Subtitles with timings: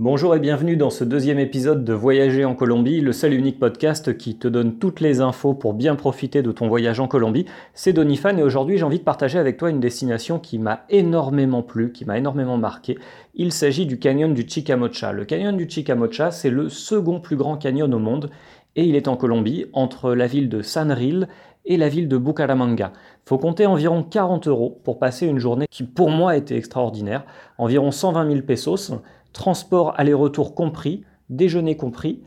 [0.00, 3.58] Bonjour et bienvenue dans ce deuxième épisode de Voyager en Colombie, le seul et unique
[3.58, 7.46] podcast qui te donne toutes les infos pour bien profiter de ton voyage en Colombie.
[7.74, 11.64] C'est Donifan et aujourd'hui j'ai envie de partager avec toi une destination qui m'a énormément
[11.64, 12.96] plu, qui m'a énormément marqué.
[13.34, 15.10] Il s'agit du canyon du Chicamocha.
[15.10, 18.30] Le canyon du Chicamocha, c'est le second plus grand canyon au monde
[18.76, 21.26] et il est en Colombie, entre la ville de Sanril
[21.64, 22.92] et la ville de Bucaramanga.
[23.24, 27.24] Faut compter environ 40 euros pour passer une journée qui pour moi était extraordinaire,
[27.58, 28.92] environ 120 000 pesos
[29.32, 32.22] transport aller-retour compris, déjeuner compris.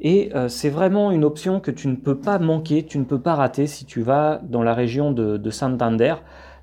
[0.00, 3.20] Et euh, c'est vraiment une option que tu ne peux pas manquer, tu ne peux
[3.20, 6.14] pas rater si tu vas dans la région de, Santander.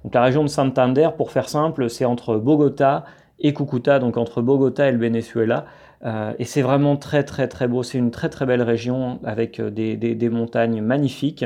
[0.04, 3.06] Donc la région de Santander, pour faire simple, c'est entre Bogota
[3.40, 5.66] et Cucuta, donc entre Bogota et le Venezuela.
[6.06, 9.60] Euh, et c'est vraiment très très très beau, c'est une très très belle région avec
[9.60, 11.46] euh, des montagnes magnifiques.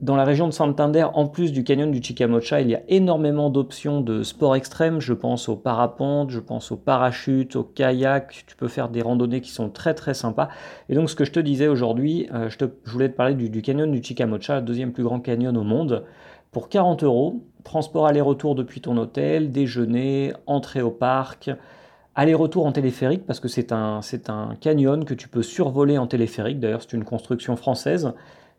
[0.00, 3.48] Dans la région de Santander, en plus du canyon du Chicamocha, il y a énormément
[3.48, 5.00] d'options de sport extrême.
[5.00, 8.44] Je pense au parapente, je pense au parachute, au kayak.
[8.46, 10.50] Tu peux faire des randonnées qui sont très très sympas.
[10.90, 12.58] Et donc, ce que je te disais aujourd'hui, euh, je,
[12.90, 16.04] voulais te parler du, canyon du Chicamocha, deuxième plus grand canyon au monde.
[16.52, 21.50] Pour 40 euros, transport aller-retour depuis ton hôtel, déjeuner, entrée au parc,
[22.14, 26.60] aller-retour en téléphérique parce que c'est un, un canyon que tu peux survoler en téléphérique.
[26.60, 28.12] D'ailleurs, c'est une construction française.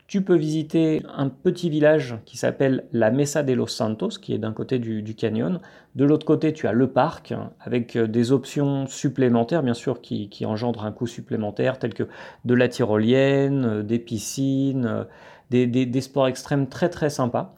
[0.07, 4.37] Tu peux visiter un petit village qui s'appelle la Mesa de los Santos, qui est
[4.37, 5.59] d'un côté du, canyon.
[5.95, 10.29] De l'autre côté, tu as le parc, avec euh, des options supplémentaires, bien sûr, qui,
[10.45, 12.07] engendrent un coût supplémentaire, tels que
[12.45, 15.03] de la tyrolienne, euh, des piscines, euh,
[15.49, 17.53] des, sports extrêmes très très sympas.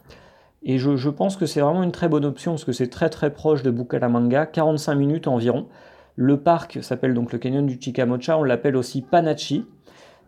[0.63, 3.11] Et je, je pense que c'est vraiment une très bonne option, parce que c'est très
[3.11, 5.67] très proche de Bucaramanga, 45 minutes environ.
[6.15, 9.65] Le parc s'appelle donc le canyon du Chicamocha, on l'appelle aussi Panachi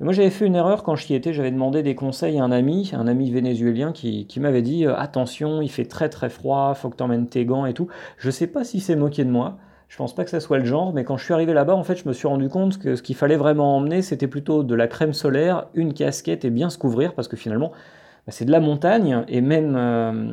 [0.01, 1.31] moi, j'avais fait une erreur quand j'y étais.
[1.31, 5.61] J'avais demandé des conseils à un ami, un ami vénézuélien, qui, m'avait dit euh, Attention,
[5.61, 7.87] il fait très très froid, faut que tu emmènes tes gants et tout.
[8.17, 9.57] Je sais pas si c'est moqué de moi.
[9.89, 11.83] Je pense pas que ça soit le genre, mais quand je suis arrivé là-bas, en
[11.83, 14.73] fait, je me suis rendu compte que ce qu'il fallait vraiment emmener, c'était plutôt de
[14.73, 17.71] la crème solaire, une casquette et bien se couvrir, parce que finalement,
[18.25, 19.75] bah, c'est de la montagne, et même.
[19.77, 20.31] Euh,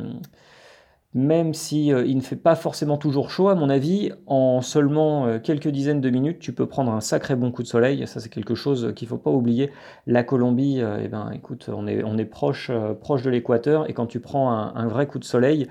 [1.14, 5.38] même si euh, ne fait pas forcément toujours chaud, à mon avis, en seulement euh,
[5.38, 8.06] quelques dizaines de minutes, tu peux prendre un sacré bon coup de soleil.
[8.06, 9.70] Ça, c'est quelque chose qu'il ne faut pas oublier.
[10.06, 12.70] La Colombie, euh, eh ben, écoute, on est, on est proche,
[13.00, 15.68] proche de l'équateur, et quand tu prends un, vrai coup de soleil,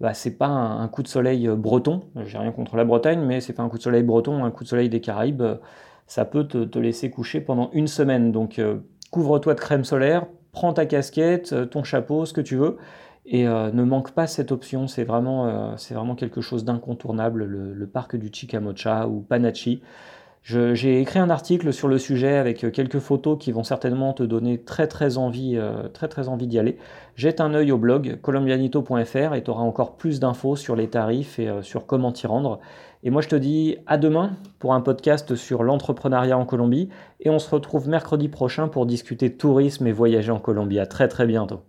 [0.00, 2.04] bah, c'est pas un, coup de soleil breton.
[2.24, 4.64] J'ai rien contre la Bretagne, mais c'est pas un coup de soleil breton, un coup
[4.64, 5.42] de soleil des Caraïbes.
[6.06, 8.32] Ça peut te, te laisser coucher pendant une semaine.
[8.32, 8.60] Donc,
[9.10, 12.78] couvre-toi de crème solaire, prends ta casquette, ton chapeau, ce que tu veux
[13.26, 17.86] et euh, ne manque pas cette option, c'est vraiment, euh, vraiment quelque chose d'incontournable, le,
[17.86, 19.82] parc du Chicamocha ou Panachi.
[20.42, 24.22] J'ai écrit un article sur le sujet avec euh, quelques photos qui vont certainement te
[24.22, 25.60] donner très très envie,
[25.92, 26.78] très, très envie d'y aller.
[27.14, 31.38] Jette un œil au blog colombianito.fr et tu auras encore plus d'infos sur les tarifs
[31.38, 32.58] et sur comment t'y rendre.
[33.04, 36.88] Et moi je te dis à demain pour un podcast sur l'entrepreneuriat en Colombie
[37.20, 40.78] et on se retrouve mercredi prochain pour discuter tourisme et voyager en Colombie.
[40.78, 41.60] À très très bientôt.